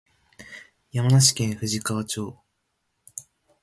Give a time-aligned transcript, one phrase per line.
[0.91, 2.35] 山梨県富士川町